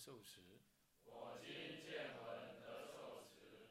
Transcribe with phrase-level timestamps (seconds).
[0.00, 0.40] 受持，
[1.04, 3.68] 我今见闻得受持。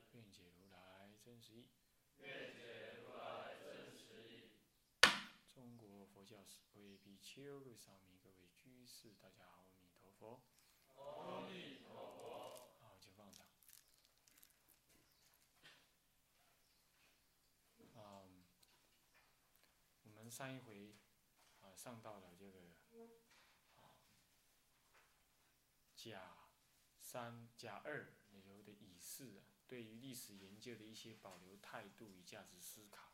[2.20, 4.52] 愿解如来真实义。
[5.52, 10.44] 中国佛教史各位比丘、各位沙弥、各位居士，大家好，阿弥陀佛。
[10.98, 12.78] 阿弥陀佛。
[12.80, 13.48] 好，请放掌。
[17.96, 18.46] 嗯，
[20.14, 20.96] 我们上一回
[21.62, 22.76] 啊上到了这个
[23.78, 23.98] 啊
[26.00, 26.48] 甲
[27.02, 33.12] 三甲二里头的乙巳啊，对于历史研究的一些保留态度与价值思考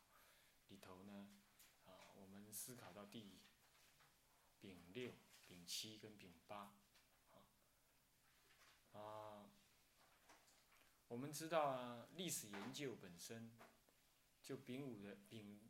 [0.68, 1.28] 里头呢，
[1.84, 3.40] 啊，我们思考到第
[4.60, 5.14] 丙六、
[5.48, 6.76] 丙七跟丙八，
[7.32, 7.40] 啊，
[8.92, 9.50] 啊，
[11.08, 13.50] 我们知道啊，历史研究本身，
[14.44, 15.68] 就丙五的丙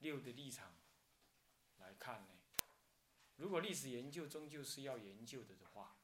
[0.00, 0.74] 六的立场
[1.76, 2.38] 来看呢，
[3.36, 5.96] 如果历史研究终究是要研究的的话，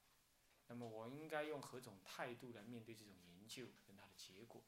[0.73, 4.65] 那么我应该用何种态度来面对这种研究跟它的结果？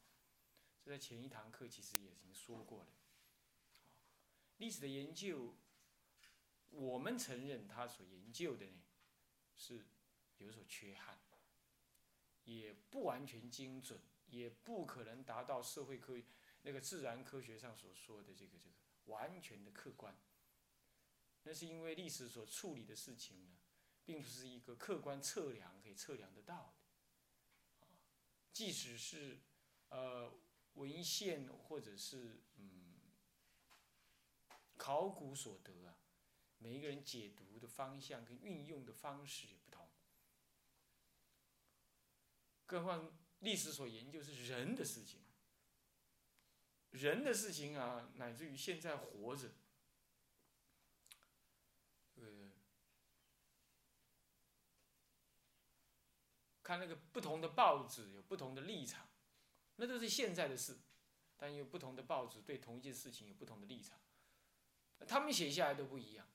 [0.82, 2.90] 这在前一堂课其实也已经说过了。
[4.58, 5.56] 历史的研究，
[6.68, 8.82] 我们承认他所研究的呢
[9.56, 9.82] 是
[10.36, 11.18] 有所缺憾，
[12.44, 16.26] 也不完全精准，也不可能达到社会科学
[16.60, 18.74] 那个自然科学上所说的这个这个
[19.06, 20.14] 完全的客观。
[21.44, 23.56] 那是因为历史所处理的事情呢，
[24.04, 26.74] 并不是一个客观测量可以测量得到
[27.80, 27.86] 的。
[28.52, 29.40] 即使是
[29.88, 30.32] 呃
[30.74, 33.12] 文献或者是嗯
[34.76, 35.96] 考古所得啊，
[36.58, 39.88] 每一个人解读的方向跟运用的方式也不同。
[42.66, 45.20] 更何况历史所研究是人的事情，
[46.90, 49.52] 人的事情啊，乃至于现在活着。
[52.16, 52.50] 呃，
[56.64, 59.06] 看那个不同的报纸有不同的立场，
[59.76, 60.78] 那都是现在的事，
[61.36, 64.00] 但有不同的报纸对同一件事情有不同的立场，
[65.06, 66.26] 他们写下来都不一样，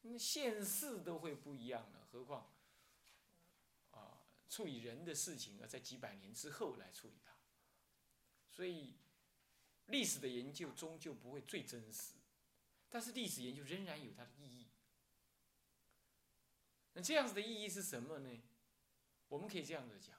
[0.00, 2.50] 那现世都会不一样了，何况
[3.90, 7.32] 啊处理人的事情啊，在几百年之后来处理它，
[8.50, 8.94] 所以
[9.86, 12.14] 历史的研究终究不会最真实，
[12.88, 14.70] 但是历史研究仍然有它的意义。
[16.94, 18.42] 那这样子的意义是什么呢？
[19.32, 20.14] 我们可以这样子讲，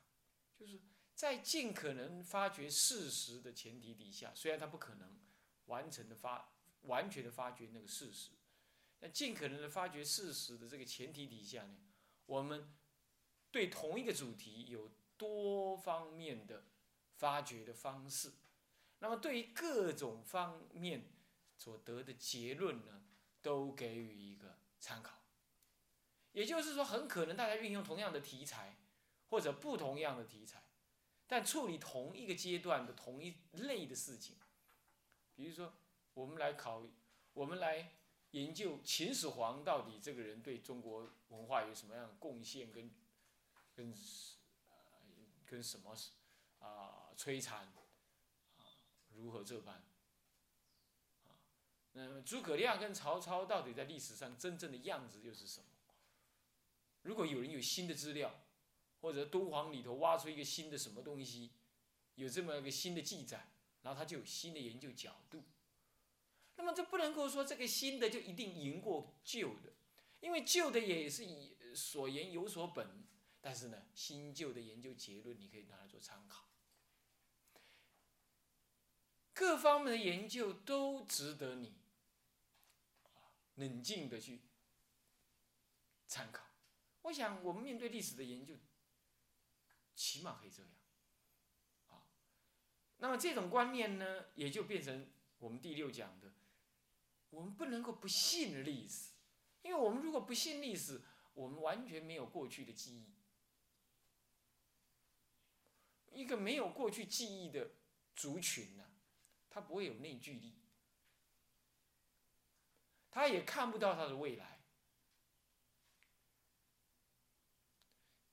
[0.57, 0.81] 就是
[1.13, 5.19] 在尽可能发掘事实的前提底下，虽然它不可能
[5.66, 6.51] 完成的发
[6.81, 8.31] 完全的发掘那个事实，
[9.00, 11.78] 但尽可能的发掘事实的这个前提底下呢，
[12.25, 12.73] 我们
[13.52, 16.66] 对同一个主题有多方面的
[17.12, 18.34] 发掘的方式，
[18.97, 21.13] 那么对于各种方面
[21.56, 23.06] 所得的结论呢，
[23.44, 25.19] 都给予一个参考。
[26.31, 28.75] 也就是说，很可能大家运用同样的题材，
[29.33, 30.61] 或者不同样的题材，
[31.25, 34.35] 但处理同一个阶段的同一类的事情。
[35.33, 35.73] 比如说，
[36.13, 36.83] 我们来考，
[37.33, 37.93] 我们来
[38.29, 42.91] 研究秦始皇到底这个人对中国文化有什么样的贡献，跟
[43.73, 43.91] 跟
[45.47, 45.97] 跟什么
[46.59, 47.73] 啊摧残啊
[49.16, 49.77] 如何这般
[51.23, 51.41] 啊？
[51.93, 55.66] 那诸葛亮跟曹操到底在历史上真正的样子又是什么？
[57.02, 58.42] 如果有人有新的资料，
[59.03, 61.52] 或者敦煌里头挖出一个新的什么东西，
[62.16, 63.50] 有这么一个新的记载，
[63.82, 65.44] 然后他就有新的研究角度。
[66.55, 69.73] 那么这不能够说这个新的就一定赢过旧的，
[70.22, 73.03] 因为旧的也是以所言有所本，
[73.41, 76.46] 但是呢，新旧的研究结论你可以拿来做参考。
[79.34, 81.73] 各方面的研究都值得你
[83.56, 84.44] 冷静的去
[86.08, 86.46] 参考。
[87.02, 88.56] 我想，我们面对历史的研究，
[89.95, 90.72] 起码可以这样，
[91.90, 92.05] 啊，
[92.97, 96.34] 那么这种观念呢，也就变成我们第六讲的，
[97.29, 99.11] 我们不能够不信历史，
[99.61, 101.01] 因为我们如果不信历史，
[101.34, 103.13] 我们完全没有过去的记忆，
[106.11, 107.72] 一个没有过去记忆的
[108.16, 108.85] 族群呢，
[109.49, 110.55] 他不会有内聚力，
[113.11, 114.53] 他也看不到他的未来。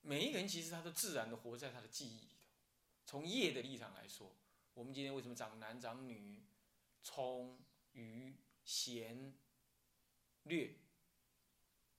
[0.02, 2.36] 每一个人其实他都自然的活在他的记忆里头。
[3.06, 4.32] 从业的立场来说，
[4.74, 6.42] 我们今天为什么长男长女，
[7.02, 7.58] 聪
[7.92, 9.34] 愚贤
[10.44, 10.76] 劣？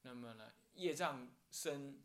[0.03, 2.01] 那么呢，业障深，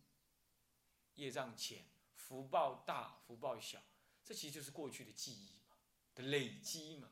[1.14, 1.84] 业障浅，
[2.16, 3.80] 福报大，福报小，
[4.24, 5.76] 这其实就是过去的记忆嘛
[6.14, 7.08] 的累积嘛。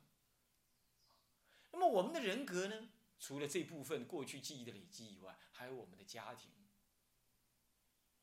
[1.70, 2.88] 那么我们的人格呢？
[3.20, 6.50] 除了这部分过去记忆的累积以外，还有我们的家庭，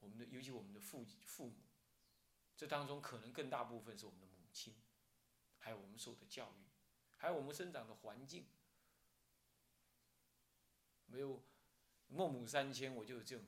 [0.01, 1.56] 我们的尤其我们的父父母，
[2.56, 4.75] 这当中可能更大部分是我们的母亲，
[5.57, 6.65] 还有我们受的教育，
[7.18, 8.45] 还有我们生长的环境。
[11.06, 11.44] 没有
[12.07, 13.45] 孟母三迁，我就有这种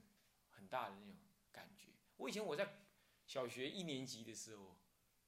[0.50, 1.15] 很大的那种
[1.51, 1.89] 感觉。
[2.17, 2.85] 我以前我在
[3.25, 4.77] 小学一年级的时候，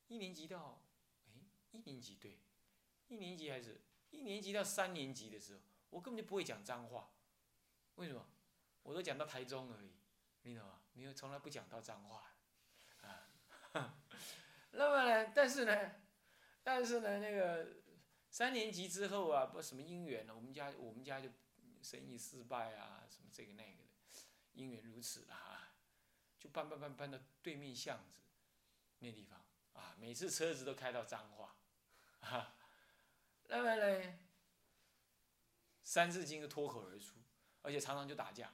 [0.08, 0.82] 一年级到
[1.28, 1.32] 哎
[1.72, 2.40] 一年级对，
[3.08, 5.62] 一年级还是一年级到三年级的时候。
[5.92, 7.10] 我根本就不会讲脏话，
[7.96, 8.28] 为什么？
[8.84, 9.94] 我都讲到台中而已，
[10.42, 10.82] 你懂吗？
[10.96, 12.32] 你又从来不讲到脏话，
[13.02, 13.30] 啊，
[14.72, 15.32] 那么呢？
[15.36, 15.92] 但是呢，
[16.64, 17.68] 但是呢，那个
[18.30, 20.34] 三年级之后啊，不什么姻缘呢？
[20.34, 21.30] 我们家我们家就
[21.82, 23.90] 生意失败啊，什么这个那个的，
[24.56, 25.74] 姻缘如此啊，
[26.40, 28.22] 就搬搬搬搬到对面巷子
[29.00, 31.58] 那地方啊，每次车子都开到脏话，
[32.22, 32.56] 啊，
[33.48, 34.20] 那么呢？
[35.84, 37.20] 三字经都脱口而出，
[37.62, 38.52] 而且常常就打架，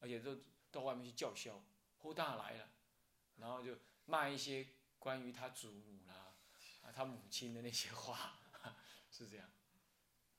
[0.00, 0.42] 而且都
[0.72, 1.62] 到外面去叫嚣，
[2.04, 2.68] 后大来了，
[3.36, 4.68] 然后就骂一些
[4.98, 6.36] 关于他祖母啦、
[6.82, 8.38] 啊他母亲的那些话，
[9.10, 9.50] 是这样，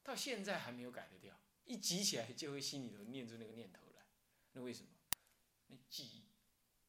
[0.04, 1.36] 到现在还没有改得掉，
[1.66, 4.06] 一急起来就会心里头念出那个念头来，
[4.54, 4.90] 那为什么？
[5.68, 6.26] 那记忆，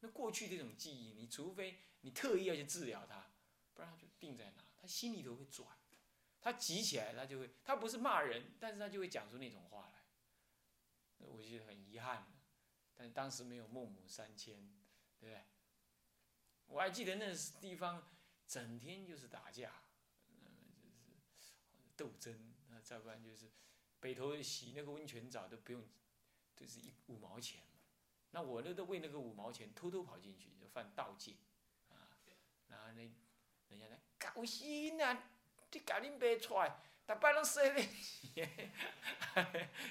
[0.01, 3.31] 那过去这种记忆，你除非你特意要去治疗它，
[3.73, 5.67] 不然它就定在哪，他心里头会转。
[6.39, 10.05] 他急起来，他就会，他不是骂人，但是他就会讲出那种话来。
[11.17, 12.31] 我觉得很遗憾，
[12.97, 14.55] 但当时没有孟母三迁，
[15.19, 15.43] 对不对？
[16.65, 18.09] 我还记得那地方
[18.47, 19.71] 整天就是打架，
[20.27, 20.35] 嗯，
[21.37, 21.53] 就是
[21.95, 23.51] 斗争，那再不然就是
[23.99, 25.87] 北头洗那个温泉澡都不用，
[26.55, 27.79] 就是一五毛钱嘛，
[28.31, 31.35] 那我那都为那个五毛钱偷偷跑进去就犯盗窃，
[31.89, 32.17] 啊，
[32.67, 33.01] 然后那
[33.69, 35.31] 人家来高兴啊。
[35.69, 37.59] 你家恁爸出来，逐摆拢洗
[38.33, 38.71] 脸，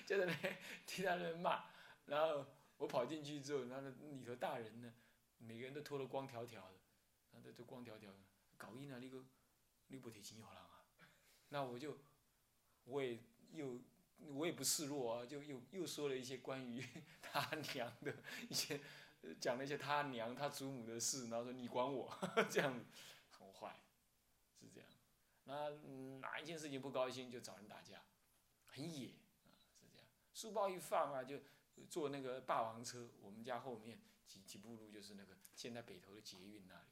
[0.04, 1.66] 就在那替他人骂，
[2.06, 2.44] 然后
[2.78, 4.92] 我跑进去之后，然后里头大人呢，
[5.38, 6.78] 每个人都脱得光条条的，
[7.32, 8.18] 然后都光条条的，
[8.56, 9.24] 搞伊啊，你个
[9.88, 10.84] 你不提钱给人啊？
[11.48, 11.98] 那我就，
[12.84, 13.18] 我也
[13.52, 13.80] 又
[14.34, 16.84] 我也不示弱啊，就又又说了一些关于
[17.22, 18.14] 他娘的
[18.48, 18.80] 一些，
[19.40, 22.12] 讲了一些他娘他祖母的事，然后说你管我
[22.50, 22.84] 这样子。
[25.48, 25.70] 那
[26.18, 28.02] 哪一件事情不高兴就找人打架，
[28.64, 30.08] 很野啊，是这样。
[30.34, 31.38] 书包一放啊，就
[31.84, 33.10] 坐那个霸王车。
[33.20, 36.90] 我们家后面几几步路就是那个现在北头的捷运那里，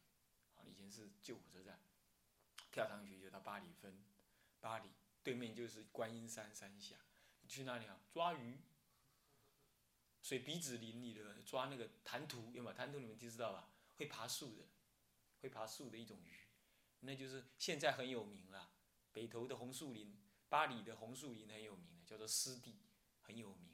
[0.57, 1.81] 啊，以前是旧火车站，
[2.71, 4.05] 跳上去就到八里分，
[4.61, 4.91] 八里
[5.23, 6.97] 对面就是观音山山下，
[7.49, 8.59] 去那里啊抓鱼，
[10.23, 12.99] 水鼻子林里的抓那个弹涂，有没有弹涂？
[12.99, 13.71] 你们就知道吧？
[13.97, 14.65] 会爬树的，
[15.41, 16.41] 会爬树的一种鱼。
[17.01, 18.73] 那就是现在很有名了，
[19.13, 20.19] 北投的红树林，
[20.49, 22.81] 巴里的红树林很有名的，叫做湿地，
[23.21, 23.74] 很有名。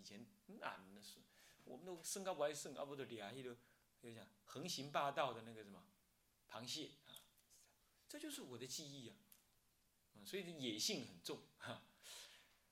[0.00, 1.18] 以前那那是，
[1.64, 3.54] 我们都身高不爱身高不都俩一个，
[4.00, 5.84] 就讲横行霸道的那个什么，
[6.50, 7.12] 螃蟹啊，
[8.08, 9.16] 这就是我的记忆啊，
[10.24, 11.82] 所以野性很重哈。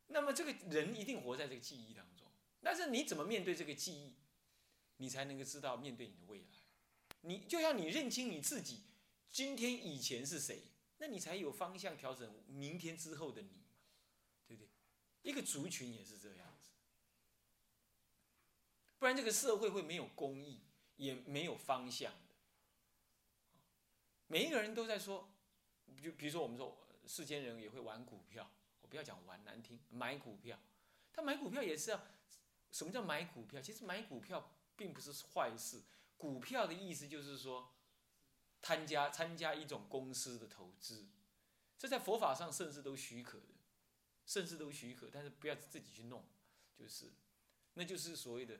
[0.06, 2.26] 那么这个人一定活在这个记忆当中，
[2.62, 4.14] 但是你怎么面对这个记忆，
[4.96, 6.46] 你才能够知道面对你的未来，
[7.20, 8.84] 你就像你认清你自己。
[9.30, 10.62] 今天以前是谁？
[10.96, 13.68] 那你才有方向调整明天之后的你嘛，
[14.46, 14.70] 对不对？
[15.22, 16.47] 一个族群也是这样，
[18.98, 20.60] 不然这个社会会没有公义，
[20.96, 22.34] 也没有方向的。
[24.26, 25.28] 每一个人都在说，
[26.02, 26.76] 就比如说我们说
[27.06, 28.50] 世间人也会玩股票，
[28.82, 30.58] 我不要讲玩难听，买股票。
[31.12, 32.00] 他买股票也是要，
[32.70, 33.60] 什么叫买股票？
[33.60, 35.82] 其实买股票并不是坏事，
[36.16, 37.72] 股票的意思就是说。
[38.60, 41.06] 参加参加一种公司的投资，
[41.78, 43.54] 这在佛法上甚至都许可的，
[44.26, 46.24] 甚至都许可，但是不要自己去弄，
[46.76, 47.12] 就是，
[47.74, 48.58] 那就是所谓的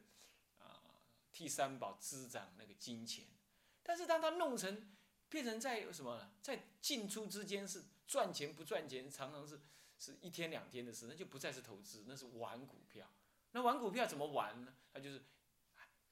[1.32, 3.26] 替三宝滋长那个金钱，
[3.82, 4.90] 但是当他弄成
[5.28, 9.60] 变成在什么在进出之间是赚钱不赚钱，常常是
[9.98, 13.10] 是一天两天的事，那就不再是投资，那是玩股票。
[13.52, 14.74] 那玩股票怎么玩呢？
[14.92, 15.22] 他就是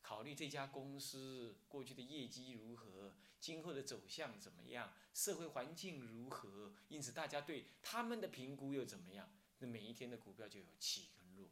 [0.03, 3.15] 考虑这家公司过去的业绩如何。
[3.39, 4.93] 今后的走向怎么样？
[5.13, 6.75] 社会环境如何？
[6.89, 9.31] 因此，大家对他们的评估又怎么样？
[9.59, 11.49] 那每一天的股票就有起跟落。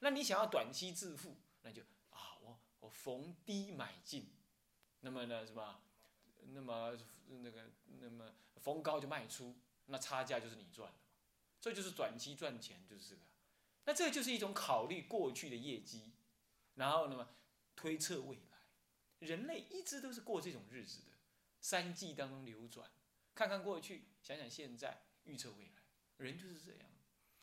[0.00, 2.58] 那你想要短期致富，那就啊，我
[2.88, 4.30] 逢低买进，
[5.00, 5.80] 那么呢什么，
[6.46, 11.04] 那么那个那么逢高就卖出，那差价就是你赚的嘛，
[11.60, 13.22] 这就是短期赚钱就是这个，
[13.84, 16.12] 那这就是一种考虑过去的业绩，
[16.74, 17.28] 然后那么
[17.76, 18.58] 推测未来，
[19.20, 21.12] 人类一直都是过这种日子的，
[21.60, 22.90] 三季当中流转，
[23.34, 25.82] 看看过去，想想现在，预测未来，
[26.18, 26.90] 人就是这样，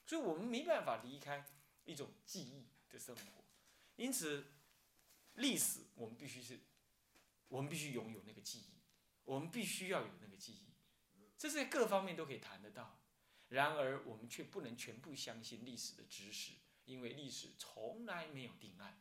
[0.05, 1.45] 所以我们没办法离开
[1.83, 3.43] 一种记忆的生活，
[3.95, 4.45] 因此
[5.35, 6.59] 历史我们必须是。
[7.47, 8.81] 我们必须拥有那个记忆，
[9.23, 10.73] 我们必须要有那个记忆，
[11.37, 12.99] 这是各方面都可以谈得到。
[13.49, 16.53] 然而，我们却不能全部相信历史的知识，
[16.85, 18.99] 因为历史从来没有定案，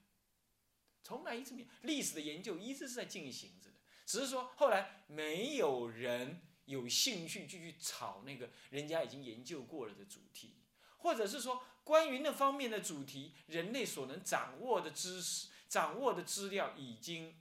[1.02, 1.68] 从来一直没有。
[1.82, 10.58] 历史的研究一直是在进行着的，只是说后来没有人有兴趣继续炒那个人家已经研究过了的主题，
[10.98, 17.34] 或者是说关于那方面的主题，人类所能掌握的知识、掌握的资料已经。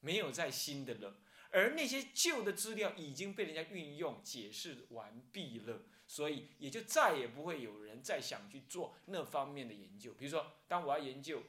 [0.00, 1.16] 没有再新的了，
[1.50, 10.14] 而那些旧的资料已经被人家运用解释完毕了，所以也就再也不会有人再想去做那方面的研究。
[10.14, 11.42] 比如说，当我要研究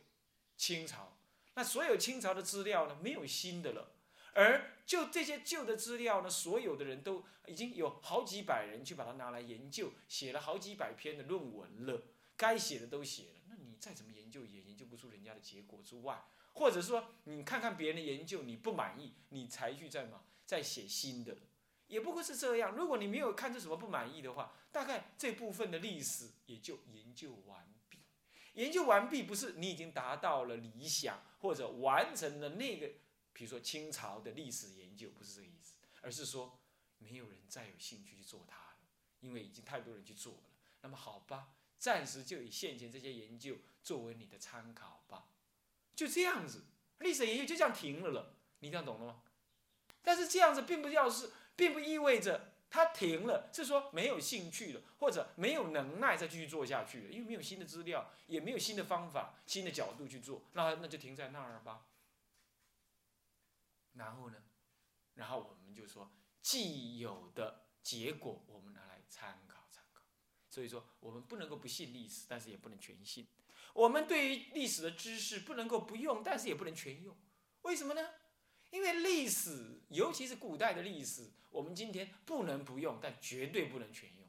[0.57, 1.19] 清朝，
[1.53, 3.91] 那所有清朝的资料呢，没有新的了，
[4.33, 12.01] 而就这些旧的资料呢，所有的人都已经有好几百人去把它拿来研究，写了好几百篇的论文了，
[12.35, 13.38] 该写的都写了，
[13.79, 16.23] 再怎么研究也研究不出人家的结果之外。
[16.53, 21.37] 或者说，你看看别人的研究，你不满意，你才去再嘛再写新的，
[21.87, 22.75] 也不过是这样。
[22.75, 27.99] 如果你没有看出什么不满意的话，大概这部分的历史也就研究完毕。
[28.53, 32.87] 研究完毕不是你已经达到了理想或者完成了那个，
[33.31, 36.59] 比如说清朝的历史研究，不是这个意思，而是说
[36.97, 38.77] 没有人再有兴趣去做它了，
[39.21, 40.49] 因为已经太多人去做了。
[40.81, 45.25] 那么好吧，暂时就以现前这些研究作为你的参考吧。
[45.95, 46.65] 就这样子，
[46.99, 49.23] 历史研究就这样停了了，你这样懂了吗？
[50.01, 61.85] 但是这样子并不要是，并不意味着它停了，是说没有兴趣了，或者没有能耐再继续做下去了，因为没有新的资料，也没有新的方法、新的角度去做，那那就停在那儿吧。
[63.93, 64.37] 然后呢，
[65.15, 66.09] 然后我们就说
[66.41, 69.58] 既有的结果，我们拿来参考。
[70.49, 73.27] 所以说，我们不能够不信历史，但是也不能全信。
[73.73, 77.15] 我们对于历史的知识不能够不用，但是也不能全用，
[77.61, 78.09] 为什么呢？
[78.71, 84.27] 因为历史，尤其是古代的历史，我们今天不能不用，但绝对不能全用。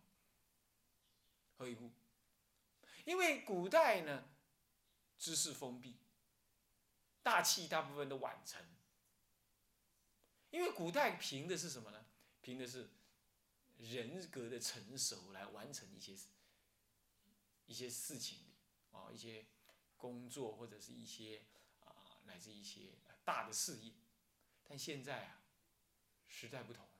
[1.57, 1.91] 何以故？
[3.05, 4.29] 因为古代呢，
[5.19, 5.97] 知识封闭，
[7.23, 8.63] 大气大部分都晚成。
[10.51, 12.05] 因为古代凭的是什么呢？
[12.41, 12.91] 凭的是
[13.81, 16.17] 人格的成熟来完成一些
[17.67, 18.47] 一些事情。
[18.93, 19.47] 啊，一些
[19.97, 21.47] 工作或者是一些
[21.79, 23.95] 啊，乃至一些大的事业，
[24.65, 25.45] 但现在啊，
[26.27, 26.91] 时代不同了。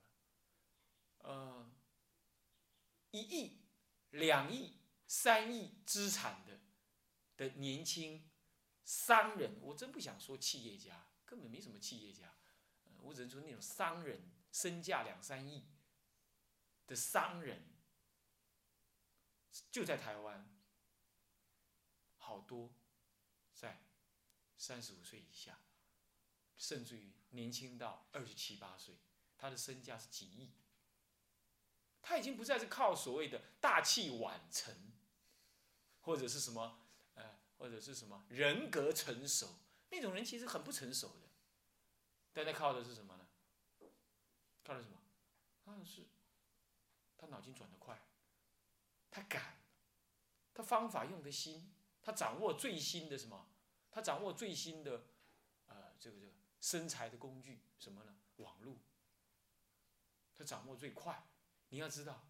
[1.17, 1.69] 呃，
[3.11, 3.59] 一亿、
[4.11, 6.61] 两亿、三亿资产的
[7.35, 8.31] 的年轻
[8.85, 12.33] 商人，我真不想说企业家，根本没什么企业家，
[13.01, 15.67] 我只能说那种商人，身价两三亿
[16.91, 17.63] 的商人，
[19.71, 20.45] 就在台湾。
[22.17, 22.73] 好多
[23.53, 23.81] 在
[24.57, 25.57] 三十五岁以下，
[26.57, 28.95] 甚至于年轻到二十七八岁，
[29.37, 30.51] 他的身价是几亿。
[32.01, 34.93] 他已经不再是靠所谓的大器晚成，
[36.01, 41.29] 或者是什么，呃，或者是什么人格成熟那种人，其实很不成熟的。
[42.33, 43.27] 但他靠的是什么呢？
[44.63, 44.97] 靠的什么？
[45.65, 46.07] 靠的是
[47.21, 48.01] 他脑筋转得快，
[49.11, 49.59] 他敢，
[50.55, 51.71] 他方法用得新。
[52.01, 53.47] 他掌握最新的什么？
[53.91, 55.03] 他掌握最新的，
[55.67, 58.15] 呃，这个这个生财的工具什么呢？
[58.37, 58.75] 网络。
[60.33, 61.27] 他掌握最快。
[61.69, 62.27] 你要知道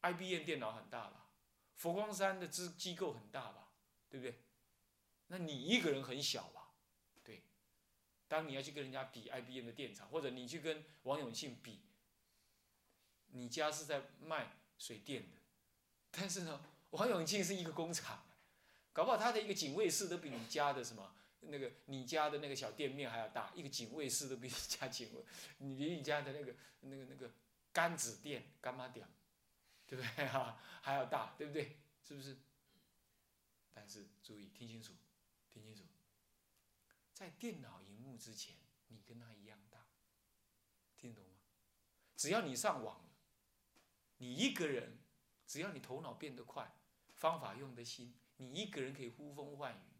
[0.00, 1.28] ，IBM 电脑很大吧？
[1.74, 3.68] 佛光山的资机构很大吧？
[4.08, 4.42] 对不对？
[5.26, 6.72] 那你一个人很小吧？
[7.22, 7.44] 对。
[8.28, 11.83] 当你要去跟人家比 IBM 的电厂，或者你去跟王永庆比，
[13.34, 15.36] 你家是在卖水电的，
[16.10, 18.24] 但是呢，王永庆是一个工厂。
[18.92, 25.24] 搞不好他的一个警卫室都比你家的什么那个你家的那个小店面还要大，一个警卫室都比你家警卫，
[25.58, 27.28] 你比你家的那个那个那个
[27.72, 29.04] 干子店干妈店，
[29.84, 30.60] 对不对哈？
[30.80, 31.76] 还要大，对不对？
[32.06, 32.36] 是不是？
[33.72, 34.92] 但是注意听清楚，
[35.52, 35.82] 听清楚，
[37.12, 38.54] 在电脑荧幕之前，
[38.86, 39.84] 你跟他一样大，
[40.96, 41.30] 听懂吗？
[42.16, 43.03] 只要你上网，
[44.18, 44.98] 你一个人，
[45.46, 46.74] 只要你头脑变得快，
[47.14, 48.14] 方法用得新。
[48.36, 49.94] 你一个人可以呼风唤雨，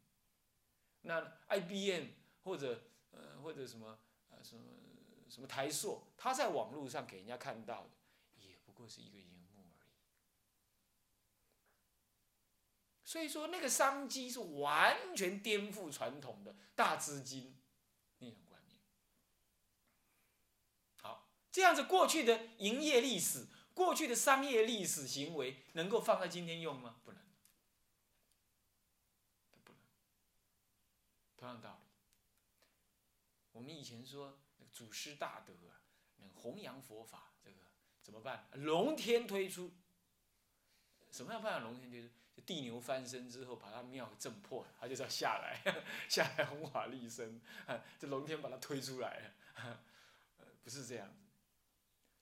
[1.02, 2.08] 那 IBM
[2.42, 3.98] 或者呃或者什么
[4.30, 4.64] 呃什么
[5.28, 7.90] 什么台硕，他在网络上给人家看到的，
[8.36, 9.72] 也不过是一个荧幕而已。
[13.04, 17.56] 所以说，那个商机是完全颠覆传统的大资金
[18.18, 18.80] 那种观念。
[20.96, 26.96] 好，这样子过去的营业历史、过去的商业历史行为，能够放在今天用吗？
[27.04, 27.20] 不能，
[29.64, 29.78] 不能。
[31.36, 31.90] 同样道理，
[33.52, 35.82] 我们以前说那个祖师大德啊，
[36.34, 37.56] 弘扬佛法，这个
[38.02, 38.48] 怎么办？
[38.52, 39.72] 龙天推出，
[41.10, 41.66] 什么样办法？
[41.66, 42.08] 龙天推出？
[42.44, 45.62] 地牛翻身之后，把他庙给震破了，他就要下来，
[46.10, 47.40] 下来弘法立身，
[47.96, 49.20] 这龙天把他推出来
[49.54, 49.80] 了，
[50.62, 51.22] 不是这样子，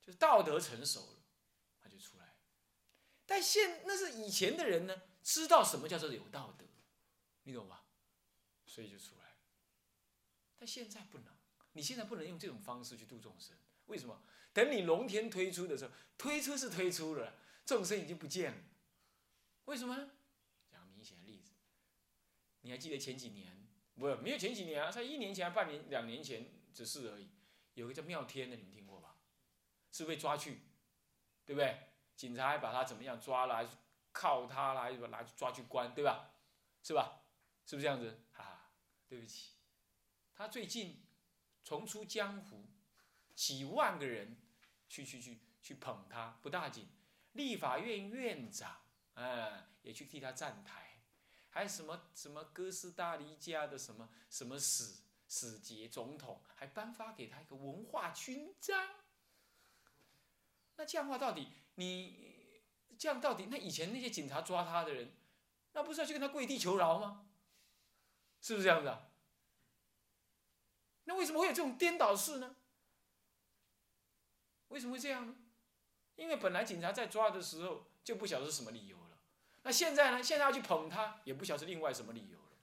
[0.02, 1.21] 就是道德成熟了，
[1.82, 2.36] 他就出来。
[3.26, 6.64] 但现那是以前的人呢，知道什么叫做有道德，
[7.42, 7.84] 你懂吧？
[8.64, 9.36] 所以就出来。
[10.56, 11.34] 但现在不能，
[11.72, 14.22] 你现在不能用这种方式去度众生，为什么？
[14.52, 17.34] 等你龙天推出的时候，推出是推出了，
[17.66, 18.58] 众生已经不见了。
[19.64, 20.10] 为什么呢？
[20.70, 21.52] 讲明显的例子，
[22.60, 23.66] 你还记得前几年？
[23.94, 27.30] 不，没有前几年啊，才一年前、半年、两年前只是而已。
[27.74, 29.16] 有个叫妙天的，你们听过吧？
[29.90, 30.60] 是被抓去，
[31.44, 31.88] 对不对？
[32.16, 33.66] 警察还把他怎么样抓了，还
[34.12, 36.30] 铐他了，还把拿去抓去关，对吧？
[36.82, 37.22] 是吧？
[37.64, 38.22] 是不是这样子？
[38.32, 38.70] 哈哈，
[39.08, 39.52] 对不起，
[40.34, 41.04] 他最近
[41.64, 42.68] 重出江湖，
[43.34, 44.36] 几万个人
[44.88, 46.88] 去去去去捧他，不大紧。
[47.32, 48.76] 立法院院长。
[49.14, 51.02] 嗯，也去替他站台，
[51.50, 58.88] 还有什么什么哥斯达黎加的什么什么使使节总统，还颁发给他一个文化勋章。
[60.82, 62.60] 那这样话到底，你
[62.98, 65.12] 这样到底，那以前那些警察抓他的人，
[65.74, 67.28] 那不是要去跟他跪地求饶吗？
[68.40, 69.06] 是不是这样子啊？
[71.04, 72.56] 那为什么会有这种颠倒事呢？
[74.70, 75.36] 为什么会这样呢？
[76.16, 79.18] 因为本来警察在抓的时候就不晓得是什么理由了。
[79.62, 80.20] 那现在呢？
[80.20, 82.58] 现在要去捧他，也不晓得是另外什么理由了。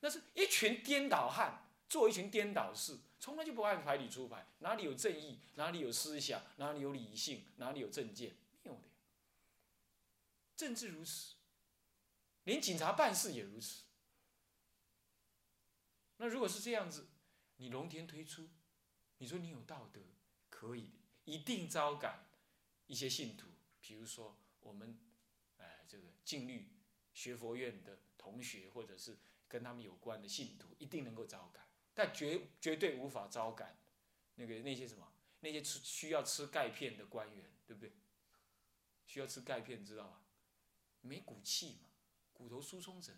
[0.00, 4.46] 那是一群颠倒汉，做一群颠倒事，从来就不按牌理出牌。
[4.60, 5.38] 哪里有正义？
[5.56, 6.42] 哪里有思想？
[6.56, 7.44] 哪里有理性？
[7.58, 8.34] 哪里有正见？
[8.62, 8.88] 没有的。
[10.56, 11.34] 政治如此，
[12.44, 13.82] 连警察办事也如此。
[16.16, 17.08] 那如果是这样子，
[17.56, 18.48] 你龙天推出，
[19.18, 20.00] 你说你有道德，
[20.48, 22.24] 可以的，一定招感
[22.86, 23.48] 一些信徒，
[23.82, 24.98] 比如说我们
[25.58, 25.66] 呃。
[25.86, 26.70] 这个禁律
[27.12, 33.76] 学佛院的同学，或者是跟他们有关的信徒，一定能够招感，但绝绝对无法招感
[34.36, 37.92] 那个那些什么那些吃需要吃钙片的官员，对不对？
[39.06, 40.22] 需要吃钙片，知道吧？
[41.00, 41.88] 没骨气嘛，
[42.32, 43.14] 骨头疏松症，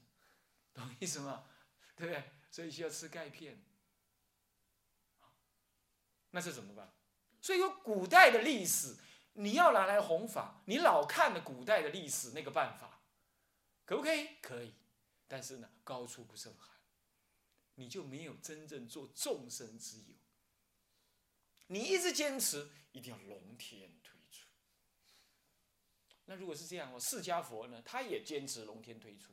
[0.72, 1.46] 懂意思吗？
[1.96, 2.30] 对不对？
[2.50, 3.62] 所以需要吃钙片。
[6.30, 6.92] 那这怎么办？
[7.40, 8.96] 所以说古代的历史。
[9.37, 13.02] 你要拿来弘法，你老看的古代的历史那个办法，
[13.84, 14.37] 可不可以？
[14.40, 14.72] 可以，
[15.26, 16.73] 但是呢，高处不胜寒，
[17.76, 20.14] 你就没有真正做众生之友。
[21.68, 24.46] 你一直坚持一定要龙天推出，
[26.26, 29.32] 那如果是这样，我释迦佛呢，他也坚持龙天推出，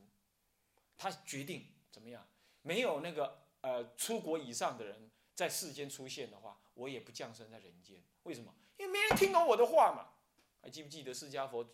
[0.97, 2.27] 他决定怎么样？
[2.61, 8.01] 没有那个呃出国以上的人在世间出现的话，我也不降生在人间。
[8.23, 8.55] 为什么？
[8.77, 10.13] 因为没人听懂我的话嘛，
[10.61, 11.69] 还记不记得释迦佛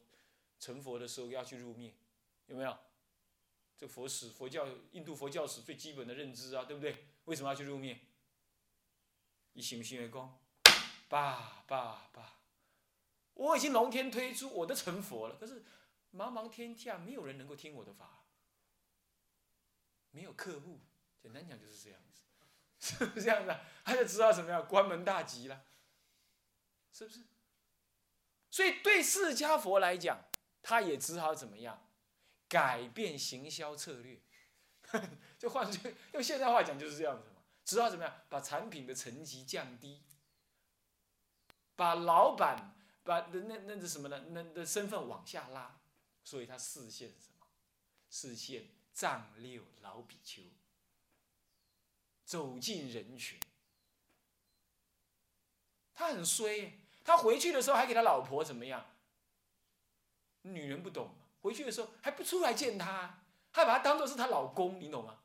[0.60, 1.94] 成佛的时候要去入灭，
[2.48, 2.78] 有没有？
[3.78, 7.06] 这佛史、佛教、印度佛教史最基本的认知啊，对不对？
[7.26, 8.00] 为什么要去入灭？
[9.54, 10.38] 一行星为公，
[11.08, 12.40] 爸爸爸，
[13.34, 15.64] 我已经龙天推出，我都成佛了，可是
[16.14, 18.26] 茫茫天下没有人能够听我的法，
[20.12, 20.80] 没有客户，
[21.22, 22.24] 简单讲就是这样子，
[22.80, 23.66] 是不是这样的？
[23.84, 25.64] 他就知道怎么样关门大吉了。
[26.92, 27.22] 是不是？
[28.50, 30.26] 所以对释迦佛来讲，
[30.64, 31.87] 他也只好怎么样，
[32.48, 34.20] 改变行销策略。
[35.38, 37.42] 就换句用现代话讲，就是这样子嘛。
[37.66, 40.02] 只好怎么样，把产品的层级降低，
[41.76, 44.26] 把老板把那那那是什么呢？
[44.30, 45.80] 那的身份往下拉。
[46.24, 47.48] 所以他视线什么？
[48.10, 50.44] 视线丈六老比丘，
[52.26, 53.40] 走进人群。
[55.94, 56.80] 他很衰。
[57.04, 58.86] 他回去的时候还给他老婆怎么样？
[60.42, 61.16] 女人不懂，
[61.48, 65.20] 回去的时候还不出来见他，还把他当做是他老公，你懂吗？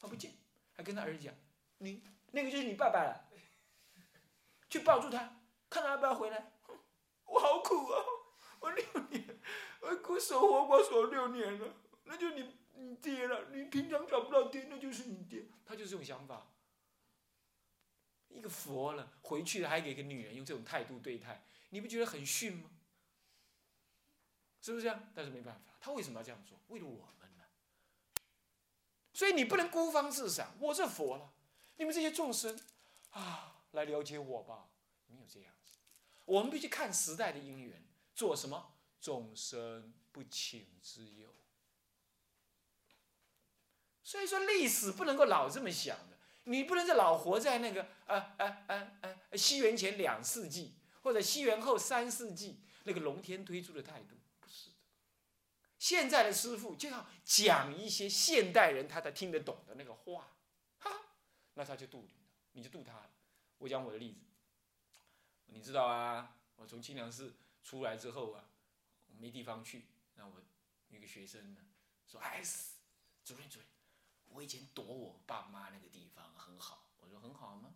[0.00, 0.32] 他不见，
[0.72, 1.34] 还跟他儿子讲
[1.78, 3.28] ：“你那个就是你爸爸了。”
[4.70, 6.52] 去抱住他，看他要不要回来。
[7.24, 7.98] 我好苦啊！
[8.60, 9.40] 我六年，
[9.80, 11.74] 我苦守活寡守六年了，
[12.04, 13.48] 那就你你爹了。
[13.52, 15.46] 你平常找不到爹，那就是你爹。
[15.64, 16.46] 他就是这种想法。
[18.28, 22.70] 一个佛了，回去了还给一个女人用这种态度对待，你不觉得很逊吗？
[24.66, 25.00] 是不是这样？
[25.14, 26.58] 但是没办法，他为什么要这样做？
[26.66, 27.44] 为了我们呢？
[29.12, 31.32] 所以你不能孤芳自赏，我是佛了，
[31.76, 32.58] 你们这些众生
[33.10, 34.66] 啊，来了解我吧，
[35.06, 35.52] 没有这样。
[36.24, 37.80] 我们必须看时代的因缘，
[38.12, 38.72] 做什么？
[39.00, 41.32] 众生不请之忧。
[44.02, 48.98] 所以说，历史不能够老这么想的，你不能再老活在那个呃呃呃
[49.30, 54.16] 呃西元前两世纪或者西元后三世纪那个龙天推出的态度，
[55.86, 60.32] 现在的师傅就要讲一些现代人他才听得懂的那个话，
[60.80, 60.90] 哈，
[61.54, 63.10] 那他就渡你了，你就渡他了。
[63.58, 64.24] 我讲我的例子，
[65.44, 68.46] 你知道啊，我从清凉寺出来之后啊，
[69.16, 70.42] 没地方去，那我
[70.88, 71.60] 一个学生呢
[72.04, 72.42] 说：“哎，
[73.24, 73.68] 主任主任。”
[74.26, 77.72] 我以前躲我爸妈那个地方很好，我说很好吗？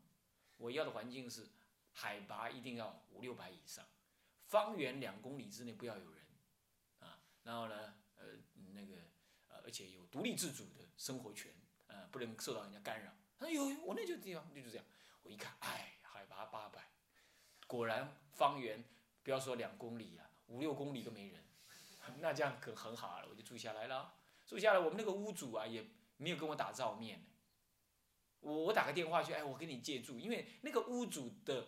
[0.57, 1.47] 我要的环境是
[1.93, 3.87] 海拔一定要五六百以上，
[4.47, 6.25] 方圆两公里之内不要有人，
[6.99, 7.95] 啊，然后呢，
[8.75, 8.95] 那个
[9.49, 11.53] 呃，而且有独立自主的生活权，
[11.87, 13.13] 呃，不能受到人家干扰。
[13.39, 14.87] 他说有，我那就地方就是这样。
[15.23, 16.91] 我一看，哎，海拔八百，
[17.67, 18.85] 果然方圆
[19.23, 21.45] 不要说两公里啊，五六公里都没人，
[22.19, 24.15] 那这样可很好了，我就住下来了。
[24.47, 25.87] 住下来，我们那个屋主啊也。
[26.23, 27.25] 没有跟我打照面，
[28.41, 31.67] 我我打个电话去，哎，我跟你借住，因为那个屋主的，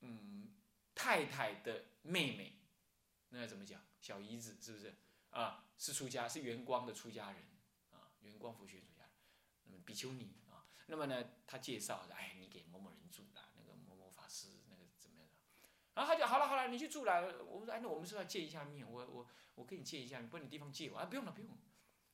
[0.00, 0.54] 嗯，
[0.94, 2.56] 太太的妹妹，
[3.28, 3.78] 那怎么讲？
[4.00, 4.94] 小姨子是不是？
[5.34, 7.42] 啊，是出家，是圆光的出家人，
[7.90, 9.02] 啊，圆光佛学出家，
[9.64, 10.64] 那么，比丘尼啊。
[10.86, 15.36] 那么呢，他介绍的，哎，你给某某人住啦，那个某某法师，那个怎么样的？
[15.94, 17.44] 然后他就好了好了，你去住了。
[17.44, 21.58] 我说，哎，那我们是要见一下面，我我我跟你见一下，你不你地方借我，啊，不用了不用了，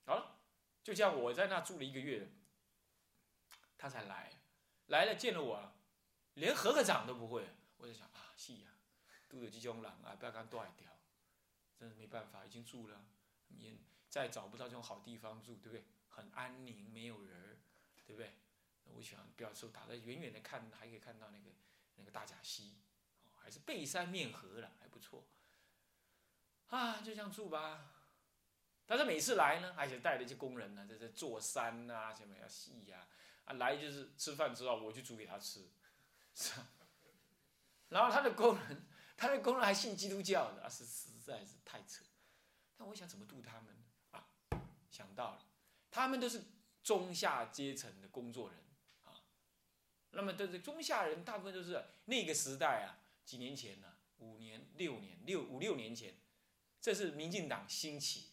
[0.07, 0.41] 好了。
[0.83, 2.33] 就这样我在那住了一个月，
[3.77, 4.33] 他才来，
[4.87, 5.73] 来了见了我，
[6.35, 7.47] 连合个掌都不会。
[7.77, 8.71] 我就想啊，是呀，
[9.29, 10.90] 都有这种人啊，不要跟他断掉，
[11.81, 13.07] 真是没办法，已经住了，
[13.49, 13.75] 也
[14.11, 15.87] 再找不到这种好地方住，对不对？
[16.11, 17.59] 很安宁，没有人，
[18.05, 18.35] 对不对？
[18.85, 21.49] 我想表示打在远远的看，还可以看到那个
[21.95, 22.77] 那个大甲溪，
[23.35, 25.27] 还是背山面河了，还不错。
[26.67, 27.95] 啊，就这样住吧。
[28.85, 33.09] 但是每次来呢，而且带了一些工人呢，在这做山呐，什么要戏呀，
[33.47, 35.71] 啊来就是吃饭之后，我就煮给他吃，
[36.35, 36.61] 是
[37.89, 38.87] 然后他的工人，
[39.21, 42.03] 他的工人还信基督教的，啊是实在是太扯。
[42.79, 43.77] 那我想怎么度他们
[44.13, 44.27] 啊？
[44.91, 45.45] 想到了，
[45.91, 46.43] 他们都是
[46.83, 48.59] 中下阶层的工作人
[49.05, 49.21] 啊。
[50.13, 53.89] 那么都是中下人，大部分都是那个时代啊，几年前呢，
[54.21, 56.15] 五年、六年、六五六年前，
[56.81, 58.31] 这是民进党兴起。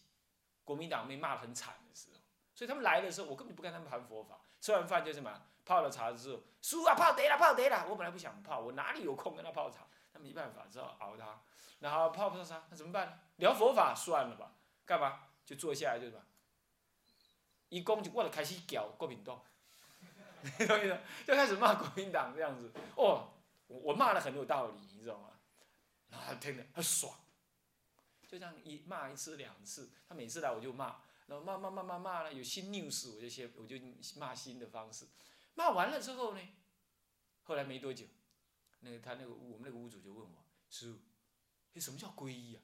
[0.64, 2.20] 国民党被骂得很惨的时候，
[2.54, 4.40] 所以他们来的时候，我根本不跟他们谈佛法。
[4.58, 7.86] 吃完饭就什么泡了茶之后，叔啊泡得了泡得了。
[7.90, 9.86] 我本来不想泡，我哪里有空跟他泡茶？
[10.20, 11.40] 没办法，只好熬他。
[11.80, 13.20] 然后泡泡茶，那怎么办？
[13.36, 14.52] 聊佛法算了吧。
[14.84, 15.26] 干嘛？
[15.44, 16.22] 就坐下来就什么？
[17.68, 19.42] 一攻就我就开始叫国民党，
[20.66, 20.98] 懂意思？
[21.26, 22.72] 就开始骂国民党这样子。
[22.96, 23.30] 哦，
[23.66, 25.28] 我骂的很有道理，你知道吗？
[26.08, 27.14] 然后他听得很爽。
[28.26, 33.76] 就这样一骂一次两次，他每次来我就骂，然后骂骂骂骂骂了，有新 news 我就先我就
[34.16, 35.06] 骂新的方式，
[35.54, 36.40] 骂完了之后呢，
[37.44, 38.04] 后来没多久，
[38.80, 42.56] 那个他那个我们那个屋主就问我师傅，什么叫皈依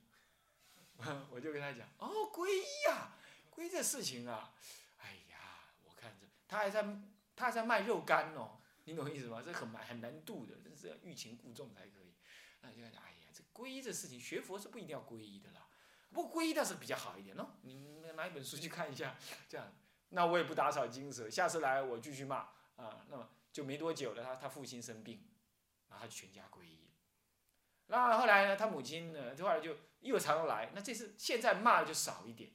[0.98, 1.26] 啊？
[1.30, 3.16] 我就跟他讲，哦皈依啊，
[3.50, 4.54] 皈依这事情啊，
[4.98, 6.82] 哎呀，我看着他还在
[7.34, 9.42] 他还在卖肉干哦，你懂意思吗？
[9.44, 12.14] 这很难很难度的，真是要欲擒故纵才可以，
[12.60, 13.42] 那就讲哎呀，这。
[13.52, 15.68] 皈依这事情，学佛是不一定要皈依的啦。
[16.12, 17.46] 不皈依倒是比较好一点喏。
[17.62, 19.16] 你拿一本书去看一下，
[19.48, 19.72] 这样，
[20.10, 21.28] 那我也不打草惊蛇。
[21.28, 22.36] 下次来我继续骂
[22.76, 23.04] 啊。
[23.08, 25.24] 那么就没多久了，他他父亲生病，
[25.94, 26.90] 然后他就全家皈依。
[27.86, 30.70] 那后来呢，他母亲呢，后来就又常来。
[30.74, 32.50] 那这次现在骂的就少一点。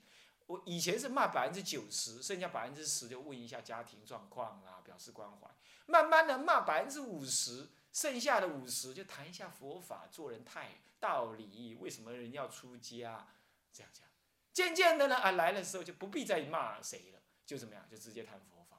[0.48, 5.48] 我以前是骂百分之九十，剩下百分之十就问一下家庭状况啊，表示关怀。
[5.86, 7.70] 慢慢的骂百分之五十。
[7.92, 13.28] 剩下的五十就谈一下佛法做人态道理，为什么人要出家？
[13.74, 14.08] 这样讲，
[14.54, 18.78] 渐渐的呢，啊来的时候就不必再骂谁了，就怎么样，就直接谈佛法。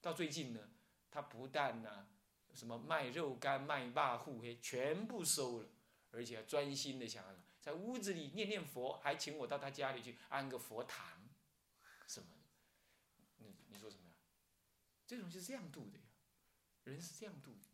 [0.00, 0.60] 到最近呢，
[1.10, 2.06] 他不但呢，
[2.54, 5.68] 什么卖肉干、卖霸户黑全部收了，
[6.10, 7.24] 而且专心的想
[7.60, 11.06] 在屋子里念念佛，还请我到他家里去安个佛堂，
[12.06, 12.28] 什么？
[13.38, 14.14] 你你说什么呀？
[15.06, 16.04] 这种就是这样度的呀，
[16.84, 17.68] 人是这样度的。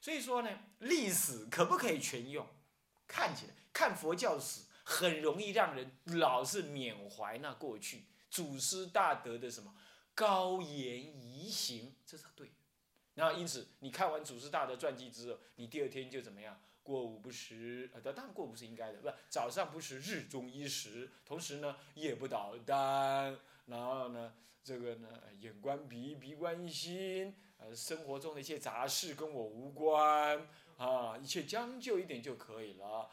[0.00, 2.46] 所以说呢，历史可不可以全用？
[3.06, 9.74] 看起来看佛教史很容易让人老是缅怀那过去祖师大德的什么
[10.14, 12.54] 高言遗行，这是对的。
[13.14, 16.60] 那因此，你看完祖师大的传记之后，你第二天就怎么样？
[16.82, 25.08] 过午不食，呃，当然过午是应该的，不，早上不食，日中一食，同时呢，夜不倒单，然后呢，这个呢，
[25.40, 30.46] 眼观鼻，鼻观心，呃，生活中的一些杂事跟我无关，
[30.76, 33.08] 啊，一切将就一点就可以了。